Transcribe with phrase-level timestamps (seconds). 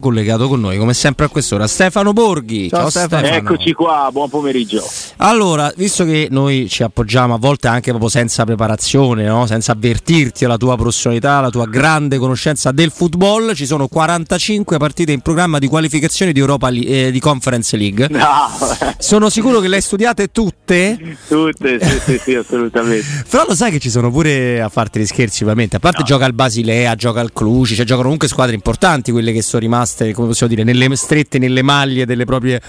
[0.00, 3.26] Collegato con noi come sempre a quest'ora Stefano Borghi ciao, ciao Stefano.
[3.26, 4.82] eccoci qua buon pomeriggio
[5.18, 9.46] allora visto che noi ci appoggiamo a volte anche proprio senza preparazione no?
[9.46, 15.12] senza avvertirti la tua professionalità la tua grande conoscenza del football ci sono 45 partite
[15.12, 18.26] in programma di qualificazione di Europa eh, di Conference League no.
[18.98, 23.70] sono sicuro che le hai studiate tutte tutte sì sì, sì assolutamente però lo sai
[23.70, 26.06] che ci sono pure a farti gli scherzi ovviamente a parte no.
[26.06, 29.88] gioca al Basilea gioca al Cluj cioè giocano comunque squadre importanti quelle che sono rimaste
[29.90, 32.60] rimaste, come possiamo dire, nelle strette nelle maglie delle proprie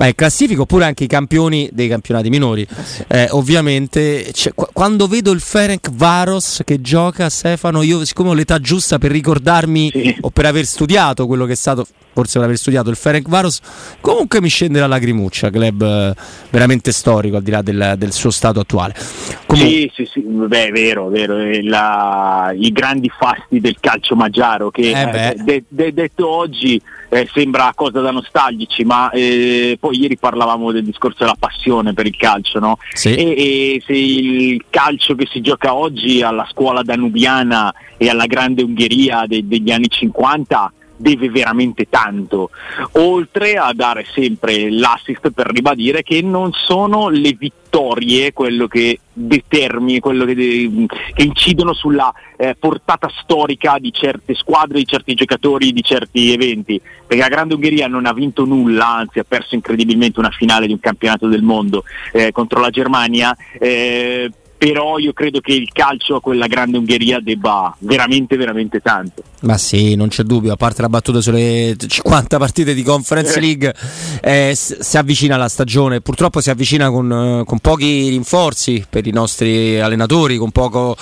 [0.00, 2.66] eh, classifiche, oppure anche i campioni dei campionati minori.
[3.08, 8.60] Eh, ovviamente, qu- quando vedo il Ferenc Varos che gioca, Stefano, io siccome ho l'età
[8.60, 10.16] giusta per ricordarmi sì.
[10.20, 11.86] o per aver studiato quello che è stato
[12.20, 13.60] forse per aver studiato il Ferenc Varos,
[14.00, 16.14] comunque mi scende la lacrimuccia, club eh,
[16.50, 18.94] veramente storico al di là del, del suo stato attuale.
[19.46, 24.70] Comun- sì, sì, sì, beh, è vero, vero, la, i grandi fasti del calcio magiaro
[24.70, 29.98] che eh eh, de- de- detto oggi eh, sembra cosa da nostalgici, ma eh, poi
[29.98, 32.78] ieri parlavamo del discorso della passione per il calcio, no?
[32.92, 33.14] Sì.
[33.14, 38.62] E, e, se il calcio che si gioca oggi alla scuola danubiana e alla grande
[38.62, 42.50] Ungheria de- degli anni 50 deve veramente tanto,
[42.92, 49.98] oltre a dare sempre l'assist per ribadire che non sono le vittorie quello che determina,
[50.00, 55.72] quello che, de- che incidono sulla eh, portata storica di certe squadre, di certi giocatori,
[55.72, 60.18] di certi eventi, perché la Grande Ungheria non ha vinto nulla, anzi ha perso incredibilmente
[60.18, 63.34] una finale di un campionato del mondo eh, contro la Germania.
[63.58, 69.22] Eh, però io credo che il calcio a quella grande Ungheria debba veramente veramente tanto.
[69.40, 73.40] Ma sì, non c'è dubbio, a parte la battuta sulle 50 partite di Conference eh.
[73.40, 73.74] League,
[74.20, 79.12] eh, si avvicina la stagione, purtroppo si avvicina con, eh, con, pochi rinforzi per i
[79.12, 80.94] nostri allenatori, con poco,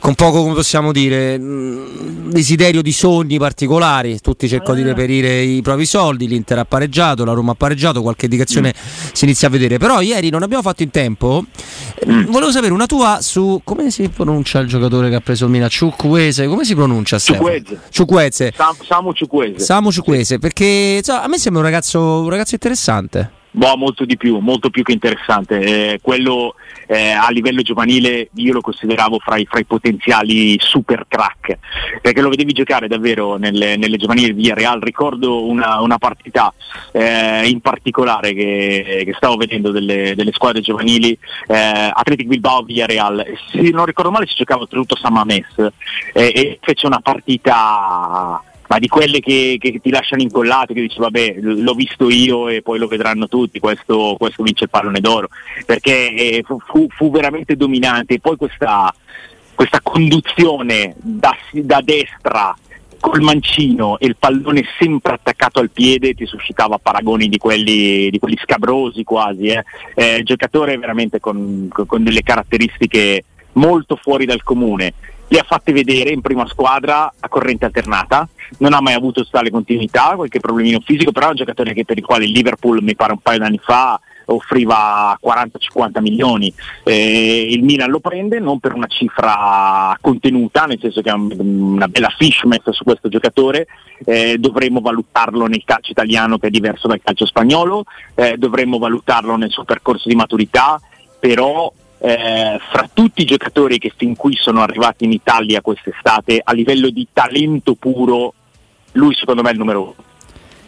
[0.00, 4.86] con poco come possiamo dire, mm, desiderio di sogni particolari, tutti cercano di eh.
[4.86, 9.10] reperire i propri soldi, l'Inter ha pareggiato, la Roma ha pareggiato, qualche indicazione mm.
[9.12, 11.44] si inizia a vedere, però ieri non abbiamo fatto in tempo,
[12.04, 12.24] mm.
[12.30, 15.50] volevo sapere una tua tua su come si pronuncia il giocatore che ha preso il
[15.50, 15.68] Milan?
[15.68, 17.18] Ciukwese, come si pronuncia?
[17.18, 18.52] Ciukwese.
[18.56, 19.58] Sam, Samu Ciukwese.
[19.58, 23.35] Samu Ciukwese, perché insomma, a me sembra un ragazzo, un ragazzo interessante.
[23.50, 25.60] Boh, molto di più, molto più che interessante.
[25.60, 31.06] Eh, quello eh, a livello giovanile io lo consideravo fra i, fra i, potenziali super
[31.08, 31.58] crack,
[32.02, 34.80] perché lo vedevi giocare davvero nelle, nelle giovanili di Real.
[34.80, 36.52] Ricordo una, una partita
[36.92, 43.24] eh, in particolare che, che, stavo vedendo delle, delle squadre giovanili, eh, Athletic Bilbao Villarreal.
[43.50, 45.46] Se non ricordo male si giocava oltretutto San Mamés
[46.12, 50.98] eh, e fece una partita ma di quelle che, che, ti lasciano incollato, che dici
[50.98, 55.28] vabbè l'ho visto io e poi lo vedranno tutti, questo, questo vince il pallone d'oro,
[55.64, 58.14] perché eh, fu, fu, veramente dominante.
[58.14, 58.92] E poi questa,
[59.54, 62.54] questa conduzione da, da, destra
[62.98, 68.18] col mancino e il pallone sempre attaccato al piede ti suscitava paragoni di quelli, di
[68.18, 69.64] quelli scabrosi quasi, eh.
[69.94, 74.92] Eh, giocatore veramente con, con delle caratteristiche molto fuori dal comune
[75.28, 78.28] le ha fatte vedere in prima squadra a corrente alternata,
[78.58, 81.98] non ha mai avuto tale continuità, qualche problemino fisico, però è un giocatore che per
[81.98, 86.52] il quale il Liverpool mi pare un paio d'anni fa offriva 40-50 milioni,
[86.84, 91.88] eh, il Milan lo prende non per una cifra contenuta, nel senso che è una
[91.88, 93.66] bella fish messa su questo giocatore,
[94.04, 99.36] eh, dovremmo valutarlo nel calcio italiano che è diverso dal calcio spagnolo, eh, dovremmo valutarlo
[99.36, 100.80] nel suo percorso di maturità,
[101.18, 106.52] però eh, fra tutti i giocatori che fin qui sono arrivati in Italia quest'estate, a
[106.52, 108.34] livello di talento puro,
[108.92, 109.94] lui secondo me è il numero uno.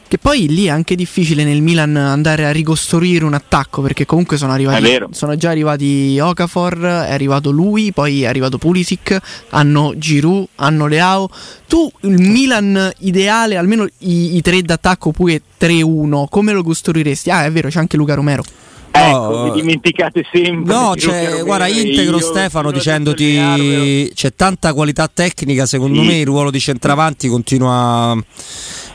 [0.09, 4.39] Che poi lì è anche difficile nel Milan andare a ricostruire un attacco perché comunque
[4.39, 9.19] sono, arrivati, sono già arrivati Okafor, è arrivato lui, poi è arrivato Pulisic,
[9.51, 11.29] hanno Giroud, hanno Leao.
[11.67, 17.31] Tu il Milan ideale, almeno i, i tre d'attacco oppure 3-1, come lo costruiresti?
[17.31, 18.43] Ah, è vero, c'è anche Luca Romero.
[18.91, 20.75] Ecco, vi dimenticate sempre.
[20.75, 26.07] No, c'è, guarda, integro Stefano dicendoti c'è tanta qualità tecnica, secondo sì.
[26.07, 28.17] me il ruolo di centravanti continua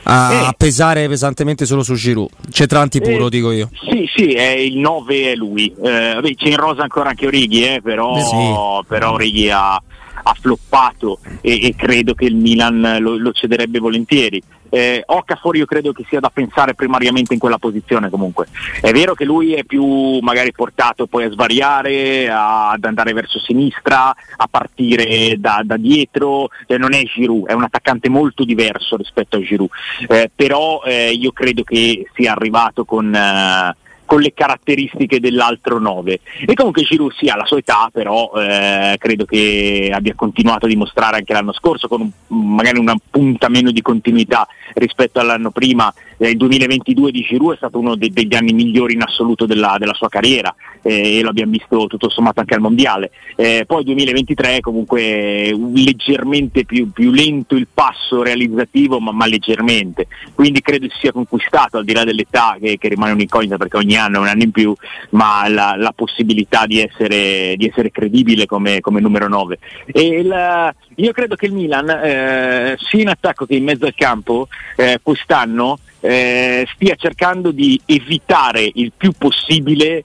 [0.04, 0.46] a, eh.
[0.46, 2.28] a, pesare pesantemente solo su Giroud.
[2.50, 3.70] Centravanti puro, eh, dico io.
[3.88, 5.72] Sì, sì, è il 9 è lui.
[5.82, 8.86] Eh, c'è in rosa ancora anche Orighi, eh, però, sì.
[8.86, 14.42] però Orighi ha, ha floppato e, e, credo che il Milan lo, lo cederebbe volentieri.
[14.74, 18.48] Eh, Okafor io credo che sia da pensare primariamente in quella posizione comunque.
[18.80, 23.38] È vero che lui è più magari portato poi a svariare, a, ad andare verso
[23.38, 28.96] sinistra, a partire da, da dietro, eh, non è Giroud, è un attaccante molto diverso
[28.96, 29.70] rispetto a Giroud,
[30.08, 36.20] eh, però eh, io credo che sia arrivato con eh, con le caratteristiche dell'altro 9.
[36.46, 40.68] E comunque Giroud sì, ha la sua età, però eh, credo che abbia continuato a
[40.68, 45.92] dimostrare anche l'anno scorso con un, magari una punta meno di continuità rispetto all'anno prima.
[46.16, 49.76] Eh, il 2022 di Giroud è stato uno de- degli anni migliori in assoluto della,
[49.78, 53.10] della sua carriera eh, e lo abbiamo visto tutto sommato anche al Mondiale.
[53.36, 60.06] Eh, poi il 2023 comunque leggermente più, più, lento il passo realizzativo, ma, ma, leggermente.
[60.34, 63.93] Quindi credo si sia conquistato, al di là dell'età che, che rimane un'incognita perché ogni
[63.96, 64.74] anno è un anno in più,
[65.10, 69.58] ma la, la possibilità di essere, di essere credibile come, come, numero 9.
[69.86, 73.94] E il, io credo che il Milan, eh, sia in attacco che in mezzo al
[73.94, 80.04] campo, eh, quest'anno eh, stia cercando di evitare il più possibile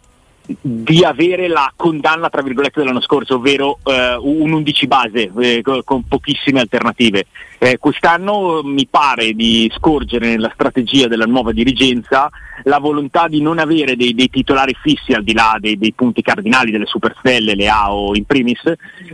[0.61, 6.03] di avere la condanna tra virgolette dell'anno scorso, ovvero eh, un 11 base eh, con
[6.07, 7.25] pochissime alternative.
[7.57, 12.29] Eh, quest'anno mi pare di scorgere nella strategia della nuova dirigenza
[12.63, 16.21] la volontà di non avere dei, dei titolari fissi al di là dei, dei, punti
[16.21, 18.61] cardinali delle superstelle, le AO in primis,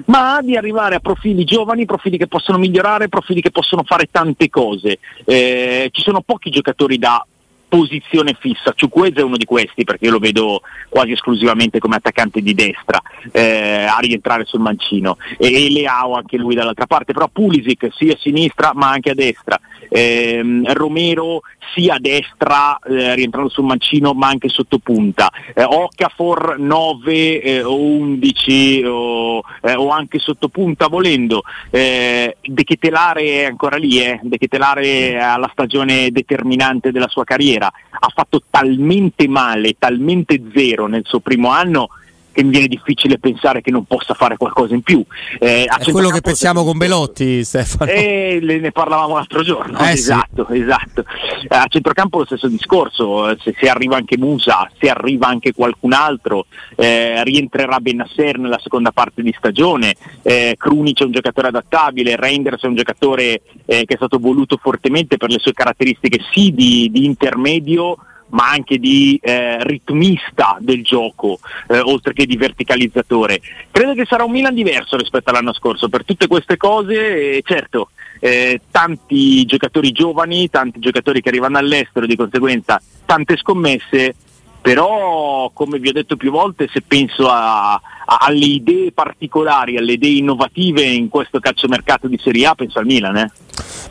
[0.05, 4.49] ma di arrivare a profili giovani, profili che possono migliorare, profili che possono fare tante
[4.49, 4.99] cose.
[5.25, 7.25] Eh, ci sono pochi giocatori da
[7.75, 8.71] posizione fissa.
[8.73, 13.01] Ciuquez è uno di questi perché io lo vedo quasi esclusivamente come attaccante di destra
[13.33, 18.13] eh, a rientrare sul mancino e, e Leao anche lui dall'altra parte, però Pulisic sia
[18.13, 19.59] a sinistra ma anche a destra.
[19.89, 21.41] Eh, Romero
[21.73, 27.63] sia a destra eh, rientrando sul mancino ma anche sotto punta eh, Okafor 9 eh,
[27.63, 33.99] o 11 o, eh, o, anche sotto punta volendo eh, De Ketelare è ancora lì
[33.99, 34.19] eh?
[34.23, 40.87] De Ketelare ha la stagione determinante della sua carriera ha fatto talmente male talmente zero
[40.87, 41.89] nel suo primo anno
[42.35, 45.01] che mi viene difficile pensare che non possa fare qualcosa in più.
[45.39, 47.89] Eh, è quello che pensiamo con Belotti, Stefano.
[47.89, 50.59] Eh, ne parlavamo l'altro giorno, eh, esatto, sì.
[50.59, 51.05] esatto.
[51.47, 55.53] Eh, a centrocampo lo stesso discorso, eh, se, se, arriva anche Musa, se arriva anche
[55.53, 61.47] qualcun altro, eh, rientrerà Benasser nella seconda parte di stagione, eh, Krunic è un giocatore
[61.47, 66.51] adattabile, Reinders è un giocatore che è stato voluto fortemente per le sue caratteristiche sì
[66.51, 67.97] di, di intermedio,
[68.29, 73.39] ma anche di eh, ritmista del gioco, eh, oltre che di verticalizzatore.
[73.71, 77.89] Credo che sarà un Milan diverso rispetto all'anno scorso per tutte queste cose, certo.
[78.19, 84.15] Eh, tanti giocatori giovani, tanti giocatori che arrivano all'estero, di conseguenza tante scommesse,
[84.61, 89.93] però come vi ho detto più volte se penso a, a, alle idee particolari, alle
[89.93, 93.17] idee innovative in questo calciomercato di Serie A penso al Milan.
[93.17, 93.31] Eh.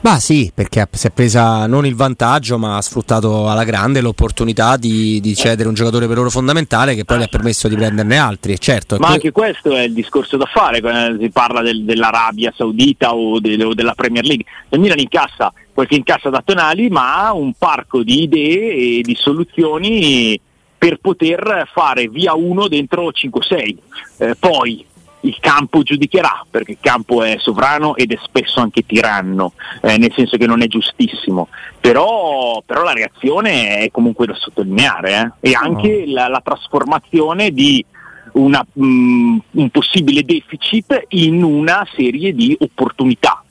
[0.05, 4.77] Bah sì, perché si è presa non il vantaggio ma ha sfruttato alla grande l'opportunità
[4.77, 8.19] di, di cedere un giocatore per loro fondamentale che poi gli ha permesso di prenderne
[8.19, 8.61] altri.
[8.61, 12.53] Certo, ma que- anche questo è il discorso da fare quando si parla del, dell'Arabia
[12.55, 14.45] Saudita o, de, o della Premier League.
[14.69, 19.01] Il Milan incassa quel che incassa da Tonali ma ha un parco di idee e
[19.01, 20.39] di soluzioni
[20.77, 23.77] per poter fare via uno dentro 5-6.
[24.19, 24.85] Eh, poi
[25.25, 30.13] il campo giudicherà, perché il campo è sovrano ed è spesso anche tiranno, eh, nel
[30.15, 31.49] senso che non è giustissimo,
[31.81, 35.51] però, però la reazione è comunque da sottolineare eh?
[35.51, 37.85] e anche la, la trasformazione di
[38.33, 43.44] una, um, un possibile deficit in una serie di opportunità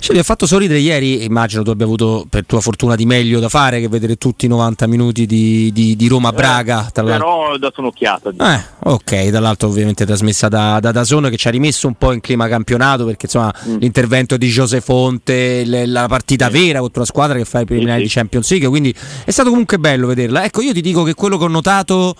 [0.00, 3.40] Ce li ha fatto sorridere ieri, immagino tu abbia avuto per tua fortuna di meglio
[3.40, 6.86] da fare che vedere tutti i 90 minuti di, di, di Roma-Braga.
[6.86, 8.30] Eh, però ho dato un'occhiata.
[8.38, 12.20] Eh, ok, dall'altro ovviamente trasmessa da, da Dazone che ci ha rimesso un po' in
[12.20, 13.76] clima campionato perché insomma mm.
[13.78, 16.52] l'intervento di Jose Fonte, le, la partita sì.
[16.52, 18.06] vera contro una squadra che fa i preliminari sì.
[18.06, 20.44] di Champions League, quindi è stato comunque bello vederla.
[20.44, 22.14] Ecco, io ti dico che quello che ho notato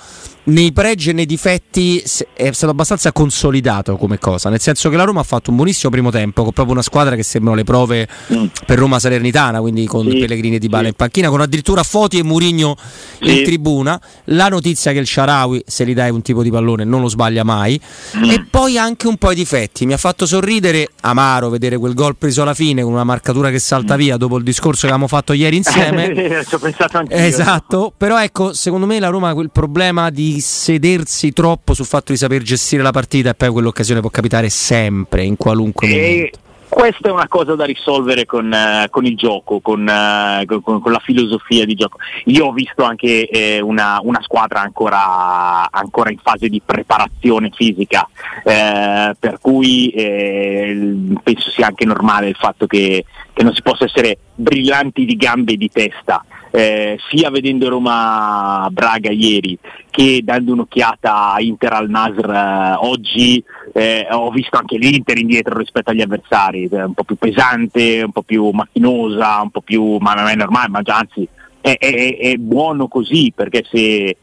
[0.49, 2.03] nei pregi e nei difetti
[2.33, 5.91] è stato abbastanza consolidato come cosa, nel senso che la Roma ha fatto un buonissimo
[5.91, 8.45] primo tempo con proprio una squadra che sembrano le prove mm.
[8.65, 10.89] per Roma Salernitana, quindi con sì, Pellegrini e Di Bala sì.
[10.89, 12.77] in panchina, con addirittura Foti e Murigno
[13.21, 13.39] sì.
[13.39, 14.01] in tribuna.
[14.25, 17.45] La notizia che il Sharawi, se gli dai un tipo di pallone, non lo sbaglia
[17.45, 17.81] mai.
[18.17, 18.31] Mm.
[18.31, 19.87] E poi anche un po' i difetti.
[19.87, 23.59] Mi ha fatto sorridere amaro vedere quel gol preso alla fine con una marcatura che
[23.59, 23.99] salta mm.
[23.99, 26.43] via dopo il discorso che avevamo fatto ieri insieme.
[26.49, 31.33] Ci ho pensato anche Esatto, però ecco, secondo me la Roma quel problema di sedersi
[31.33, 35.37] troppo sul fatto di saper gestire la partita e poi quell'occasione può capitare sempre, in
[35.37, 35.91] qualunque e...
[35.91, 36.39] momento.
[36.69, 40.93] Questa è una cosa da risolvere con, uh, con il gioco, con, uh, con, con,
[40.93, 41.97] la filosofia di gioco.
[42.27, 48.07] Io ho visto anche eh, una, una, squadra ancora, ancora, in fase di preparazione fisica,
[48.45, 53.03] eh, per cui eh, penso sia anche normale il fatto che,
[53.33, 58.69] che non si possa essere brillanti di gambe e di testa, eh, sia vedendo Roma
[58.71, 59.59] Braga ieri
[59.91, 63.43] che dando un'occhiata a Inter al Nasr eh, oggi
[63.75, 68.23] eh, ho visto anche l'Inter indietro rispetto agli avversari, un po' più pesante, un po'
[68.23, 71.29] più macchinosa, un po' più, ma non è normale, ma già anzi
[71.61, 74.17] è, è, è buono così perché se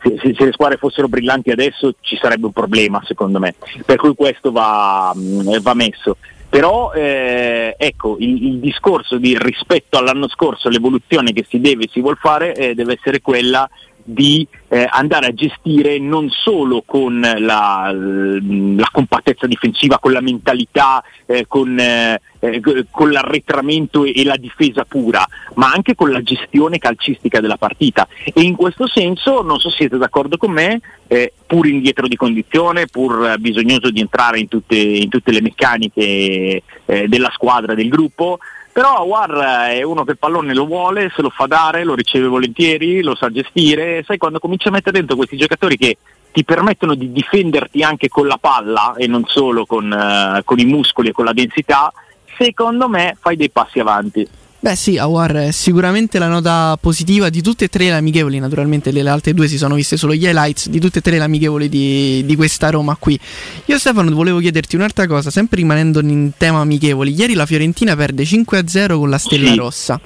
[0.00, 3.54] se, se, le squadre fossero brillanti adesso ci sarebbe un problema secondo me,
[3.84, 6.16] per cui questo va, mm, va messo.
[6.48, 11.88] Però eh, ecco, il, il, discorso di rispetto all'anno scorso, l'evoluzione che si deve e
[11.92, 13.68] si vuole fare eh, deve essere quella
[14.10, 21.04] di eh, andare a gestire non solo con la, la compattezza difensiva, con la mentalità,
[21.26, 26.78] eh, con, eh, eh con, l'arretramento e, la difesa pura, ma anche con la gestione
[26.78, 28.08] calcistica della partita.
[28.24, 32.16] E in questo senso, non so se siete d'accordo con me, eh, pur indietro di
[32.16, 37.88] condizione, pur bisognoso di entrare in tutte, in tutte le meccaniche eh, della squadra, del
[37.88, 38.38] gruppo,
[38.78, 42.28] però Awar è uno che il pallone lo vuole, se lo fa dare, lo riceve
[42.28, 45.96] volentieri, lo sa gestire, sai quando cominci a mettere dentro questi giocatori che
[46.30, 50.64] ti permettono di difenderti anche con la palla e non solo con, uh, con i
[50.64, 51.92] muscoli e con la densità,
[52.38, 54.24] secondo me fai dei passi avanti.
[54.60, 58.90] Beh sì, Awar è sicuramente la nota positiva di tutte e tre le amichevoli, naturalmente
[58.90, 61.68] le altre due si sono viste solo gli highlights, di tutte e tre le amichevoli
[61.68, 63.18] di, di questa Roma qui.
[63.66, 68.24] Io Stefano volevo chiederti un'altra cosa, sempre rimanendo in tema amichevoli, ieri la Fiorentina perde
[68.24, 69.56] 5-0 con la Stella sì.
[69.56, 70.00] Rossa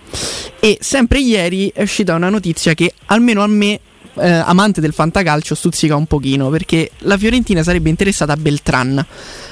[0.60, 3.80] e sempre ieri è uscita una notizia che almeno a me
[4.14, 9.04] eh, amante del fantacalcio stuzzica un pochino perché la Fiorentina sarebbe interessata a Beltran.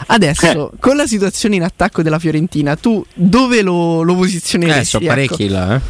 [0.07, 0.77] Adesso, eh.
[0.79, 4.81] con la situazione in attacco della Fiorentina, tu dove lo, lo posizioneresti?
[4.81, 5.53] Eh, sono parecchi ecco.
[5.53, 5.81] là, eh.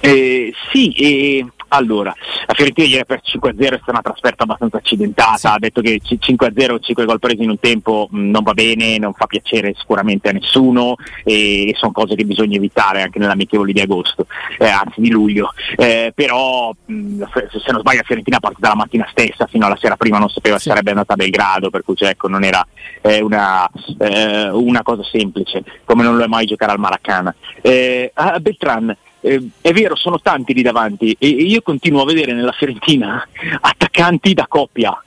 [0.00, 2.14] Eh, sì, eh, allora,
[2.46, 5.46] la Fiorentina ieri per 5-0 è stata una trasferta abbastanza accidentata, sì.
[5.46, 9.12] ha detto che 5-0, 5 gol presi in un tempo mh, non va bene, non
[9.12, 13.80] fa piacere sicuramente a nessuno e, e sono cose che bisogna evitare anche nell'amichevole di
[13.80, 14.26] agosto,
[14.58, 17.22] eh, anzi di luglio, eh, però mh,
[17.62, 20.56] se non sbaglio la Fiorentina parte dalla mattina stessa fino alla sera prima non sapeva
[20.56, 20.64] sì.
[20.64, 22.66] se sarebbe andata a Belgrado, per cui cioè, ecco, non era
[23.02, 27.34] eh, una, eh, una, cosa semplice, come non lo è mai giocare al Maracana.
[27.60, 32.32] Eh, Beltran eh, è vero, sono tanti lì davanti e, e io continuo a vedere
[32.32, 33.26] nella Fiorentina
[33.60, 35.02] attaccanti da coppia.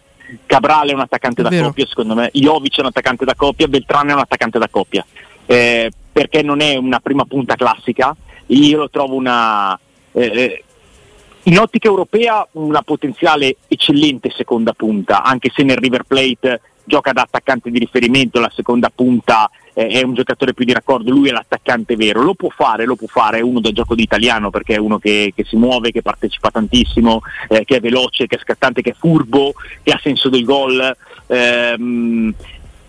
[0.45, 1.67] Cabral è un attaccante da vero.
[1.67, 5.05] coppia, secondo me, Jovic è un attaccante da coppia, Beltrano è un attaccante da coppia,
[5.45, 8.15] eh, perché non è una prima punta classica,
[8.47, 9.77] io lo trovo una,
[10.13, 10.63] eh, eh
[11.45, 17.23] in ottica europea una potenziale eccellente seconda punta, anche se nel River Plate gioca da
[17.23, 21.95] attaccante di riferimento, la seconda punta è un giocatore più di raccordo, lui è l'attaccante
[21.95, 24.79] vero, lo può fare, lo può fare, è uno da gioco di italiano perché è
[24.79, 28.81] uno che, che si muove, che partecipa tantissimo, eh, che è veloce, che è scattante,
[28.81, 30.95] che è furbo, che ha senso del gol.
[31.27, 32.33] Ehm,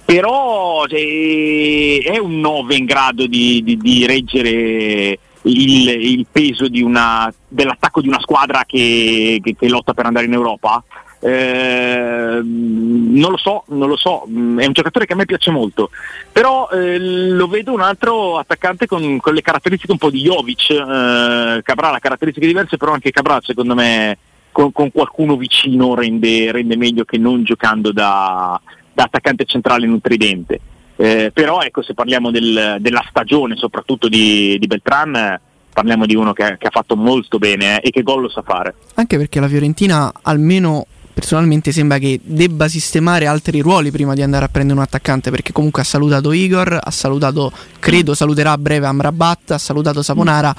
[0.04, 6.82] però eh, è un 9 in grado di, di, di reggere il, il peso di
[6.82, 10.82] una, dell'attacco di una squadra che, che, che lotta per andare in Europa?
[11.24, 15.52] Eh, non lo so, non lo so, mm, è un giocatore che a me piace
[15.52, 15.90] molto,
[16.32, 20.70] però eh, lo vedo un altro attaccante con, con, le caratteristiche un po' di Jovic,
[20.70, 24.18] eh, Cabral ha caratteristiche diverse, però anche Cabral secondo me
[24.50, 28.60] con, con qualcuno vicino rende, rende, meglio che non giocando da,
[28.92, 30.60] da attaccante centrale in un tridente.
[30.96, 35.40] Eh, però ecco, se parliamo del, della stagione soprattutto di, di Beltran,
[35.72, 38.42] parliamo di uno che, che, ha fatto molto bene eh, e che gol lo sa
[38.42, 38.74] fare.
[38.94, 44.44] Anche perché la Fiorentina almeno personalmente sembra che debba sistemare altri ruoli prima di andare
[44.44, 48.86] a prendere un attaccante perché comunque ha salutato Igor, ha salutato, credo saluterà a breve
[48.86, 50.54] Amrabat, ha salutato Saponara.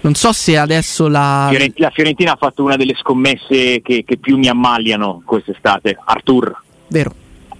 [0.00, 1.50] Non so se adesso la...
[1.76, 6.62] La Fiorentina ha fatto una delle scommesse che, che più mi ammaliano quest'estate, Artur.
[6.88, 7.12] Vero.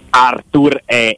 [0.09, 1.17] Artur è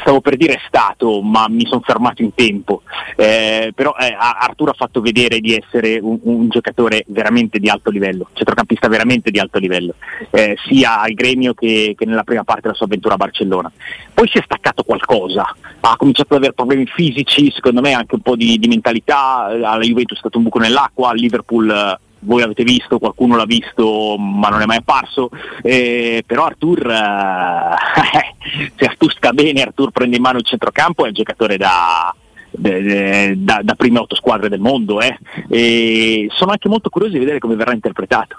[0.00, 2.82] stavo per dire stato, ma mi sono fermato in tempo.
[3.16, 7.90] Eh, però eh, Arturo ha fatto vedere di essere un, un, giocatore veramente di alto
[7.90, 9.94] livello, centrocampista veramente di alto livello,
[10.30, 13.70] eh, sia al gremio che, che, nella prima parte della sua avventura a Barcellona.
[14.12, 18.22] Poi si è staccato qualcosa, ha cominciato ad avere problemi fisici, secondo me anche un
[18.22, 22.64] po' di, di mentalità, alla Juventus è stato un buco nell'acqua, al Liverpool voi avete
[22.64, 25.30] visto, qualcuno l'ha visto ma non è mai apparso,
[25.62, 31.08] eh, però Artur, eh, se Artur sta bene, Artur prende in mano il centrocampo, è
[31.08, 32.14] un giocatore da,
[32.50, 35.18] da, da prime otto squadre del mondo eh.
[35.48, 38.38] e sono anche molto curioso di vedere come verrà interpretato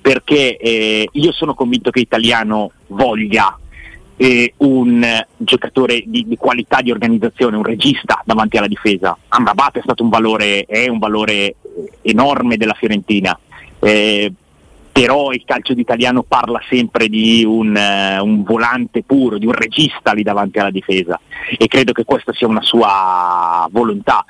[0.00, 3.59] perché eh, io sono convinto che Italiano voglia
[4.22, 5.02] eh, un
[5.38, 9.16] giocatore di, di, qualità di organizzazione, un regista davanti alla difesa.
[9.28, 11.54] Amrabat è stato un valore, è un valore
[12.02, 13.38] enorme della Fiorentina.
[13.80, 14.30] Eh,
[14.92, 20.12] però il calcio d'italiano parla sempre di un, uh, un, volante puro, di un regista
[20.12, 21.18] lì davanti alla difesa
[21.56, 24.22] e credo che questa sia una sua volontà.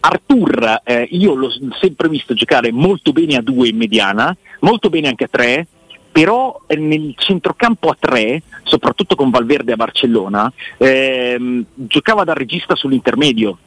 [0.00, 5.08] Artur eh, io l'ho sempre visto giocare molto bene a due in mediana, molto bene
[5.08, 5.66] anche a tre,
[6.10, 12.74] però eh, nel centrocampo a tre, soprattutto con Valverde a Barcellona, ehm, giocava da regista
[12.74, 13.58] sull'intermedio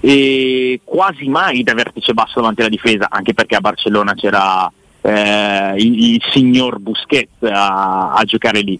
[0.00, 4.70] e quasi mai da vertice basso davanti alla difesa, anche perché a Barcellona c'era
[5.00, 8.78] eh, il, il, signor Busquets a, a giocare lì.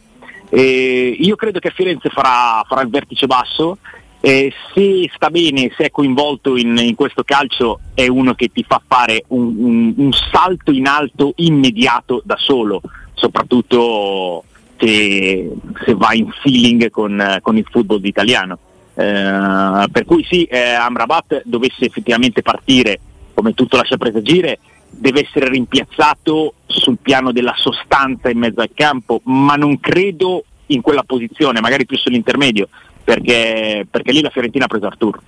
[0.50, 3.78] E io credo che a Firenze farà, farà il vertice basso
[4.20, 8.64] e se sta bene, se è coinvolto in, in, questo calcio, è uno che ti
[8.66, 12.80] fa fare un, un, un salto in alto immediato da solo,
[13.14, 14.44] soprattutto
[14.78, 15.50] se,
[15.84, 18.58] se va in feeling con, con il football italiano.
[18.94, 22.98] Eh, per cui sì, eh, Amrabat dovesse effettivamente partire,
[23.34, 24.58] come tutto lascia presagire,
[24.90, 30.80] deve essere rimpiazzato sul piano della sostanza in mezzo al campo, ma non credo in
[30.80, 32.68] quella posizione, magari più sull'intermedio,
[33.08, 35.18] perché, perché lì la Fiorentina ha preso Artur.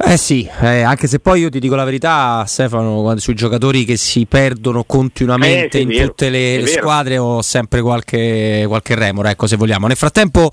[0.00, 3.96] Eh sì, eh, anche se poi io ti dico la verità, Stefano, sui giocatori che
[3.96, 9.48] si perdono continuamente eh, in vero, tutte le squadre ho sempre qualche, qualche remora, ecco
[9.48, 9.88] se vogliamo.
[9.88, 10.52] Nel frattempo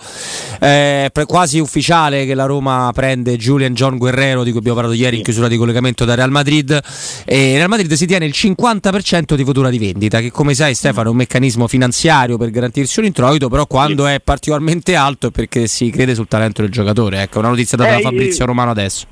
[0.59, 5.17] eh, quasi ufficiale che la Roma prende Julian John Guerrero, di cui abbiamo parlato ieri
[5.17, 6.81] in chiusura di collegamento da Real Madrid,
[7.23, 11.09] e Real Madrid si tiene il 50% di futura di vendita, che come sai Stefano
[11.09, 15.67] è un meccanismo finanziario per garantirsi un introito, però quando è particolarmente alto è perché
[15.67, 17.21] si crede sul talento del giocatore.
[17.21, 19.05] Ecco, una notizia data da eh, Fabrizio Romano adesso.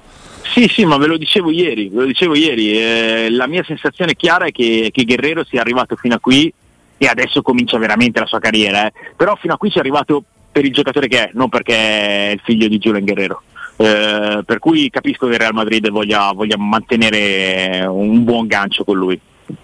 [0.44, 2.78] Sì, sì, ma ve lo dicevo ieri, ve lo dicevo ieri.
[2.78, 6.52] Eh, la mia sensazione chiara è che, che, Guerrero sia arrivato fino a qui
[6.98, 8.88] e adesso comincia veramente la sua carriera.
[8.88, 8.94] Eh.
[9.16, 12.32] Però fino a qui ci è arrivato per il giocatore che è, non perché è
[12.34, 13.42] il figlio di Julian Guerrero.
[13.76, 18.98] Eh, per cui capisco che il Real Madrid voglia, voglia, mantenere un buon gancio con
[18.98, 19.20] lui.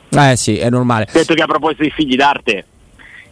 [0.10, 1.08] Eh sì, è normale.
[1.12, 2.66] Detto che a proposito di figli d'arte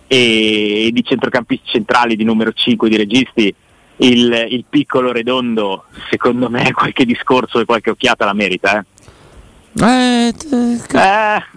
[0.06, 3.54] e di centrocampisti centrali di numero 5 di registi,
[3.98, 8.80] il, il, piccolo redondo, secondo me qualche discorso e qualche occhiata la merita.
[8.80, 8.86] Eh.
[9.80, 10.34] Eh,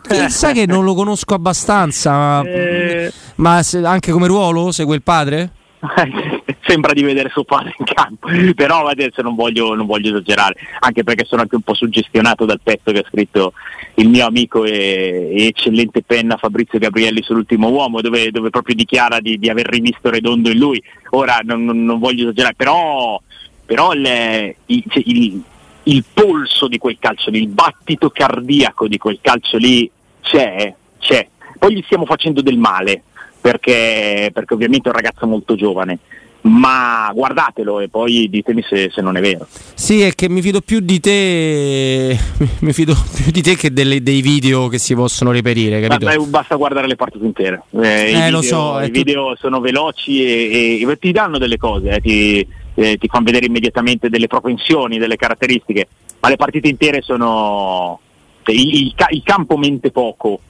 [0.08, 5.02] eh, sai che non lo conosco abbastanza, eh, ma se, anche come ruolo segue il
[5.02, 5.50] padre?
[6.70, 11.02] sembra di vedere suo padre in campo, però adesso non voglio, non voglio, esagerare, anche
[11.02, 13.54] perché sono anche un po' suggestionato dal pezzo che ha scritto
[13.94, 19.18] il mio amico e, e eccellente penna Fabrizio Gabrielli sull'ultimo uomo, dove, dove proprio dichiara
[19.18, 20.80] di, di, aver rivisto Redondo in lui.
[21.10, 23.20] Ora non, non, voglio esagerare, però,
[23.66, 25.42] però il, il, cioè, il,
[25.84, 31.26] il polso di quel calcio lì, il battito cardiaco di quel calcio lì c'è, c'è.
[31.58, 33.02] Poi gli stiamo facendo del male,
[33.40, 35.98] perché, perché ovviamente è un ragazzo molto giovane
[36.42, 39.46] ma guardatelo e poi ditemi se, se, non è vero.
[39.74, 42.18] Sì, è che mi fido più di te,
[42.60, 45.80] mi fido più di te che delle, dei video che si possono reperire.
[45.80, 46.06] Capito?
[46.06, 47.62] Beh, basta guardare le partite intere.
[47.72, 51.90] Eh, eh I video, so, i video sono veloci e, e, ti danno delle cose,
[51.90, 55.88] eh, ti, eh, ti fanno vedere immediatamente delle propensioni, delle caratteristiche,
[56.20, 58.00] ma le partite intere sono...
[58.46, 60.40] il, il, il campo mente poco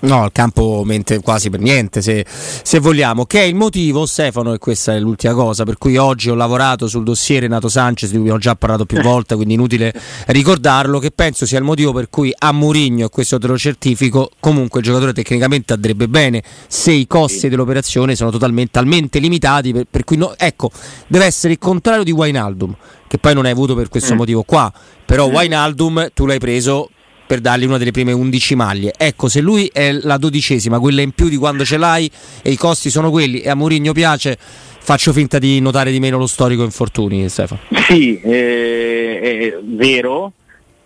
[0.00, 3.24] No, il campo mente quasi per niente, se, se, vogliamo.
[3.24, 6.86] Che è il motivo, Stefano, e questa è l'ultima cosa, per cui oggi ho lavorato
[6.88, 9.94] sul dossier Renato Sanchez, di cui abbiamo già parlato più volte, quindi inutile
[10.26, 14.30] ricordarlo, che penso sia il motivo per cui a Mourinho, e questo te lo certifico,
[14.40, 19.84] comunque il giocatore tecnicamente andrebbe bene se i costi dell'operazione sono totalmente talmente limitati, per,
[19.90, 20.70] per cui no, ecco,
[21.06, 22.74] deve essere il contrario di Wainaldum,
[23.06, 24.16] che poi non hai avuto per questo mm.
[24.16, 24.72] motivo qua,
[25.06, 25.32] però mm.
[25.32, 26.90] Wainaldum tu l'hai preso
[27.26, 28.94] per dargli una delle prime 11 maglie.
[28.96, 32.10] Ecco, se lui è la dodicesima, quella in più di quando ce l'hai
[32.42, 36.18] e i costi sono quelli e a Mourinho piace, faccio finta di notare di meno
[36.18, 37.60] lo storico infortuni, Stefano.
[37.88, 40.32] Sì, eh, è vero,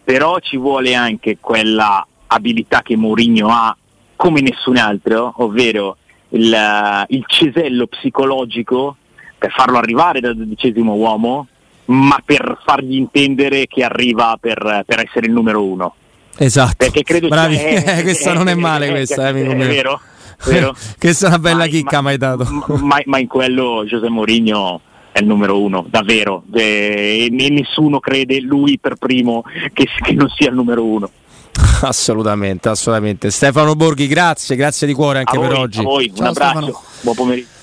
[0.05, 3.77] però ci vuole anche quella abilità che Mourinho ha
[4.16, 5.96] come nessun altro, ovvero
[6.31, 8.96] il, il cesello psicologico
[9.38, 11.46] per farlo arrivare dal dodicesimo uomo,
[11.87, 15.94] ma per fargli intendere che arriva per, per essere il numero uno.
[16.38, 16.77] Esatto.
[16.77, 17.57] Perché credo Bravi.
[17.57, 19.64] Che, eh, questa non è male questa, eh, amico mio.
[19.64, 20.01] È vero?
[20.44, 20.77] vero?
[20.98, 22.46] questa è una bella ma, chicca ma, mai dato.
[22.81, 26.44] Ma, ma, in quello Giuseppe Mourinho è il numero uno, davvero.
[26.55, 31.11] E, e nessuno crede, lui per primo, che, che non sia il numero uno.
[31.83, 33.31] Assolutamente, assolutamente.
[33.31, 35.79] Stefano Borghi, grazie, grazie di cuore anche a per voi, oggi.
[35.81, 36.83] A voi, Ciao, un abbraccio, Stefano.
[37.03, 37.58] buon pomeriggio.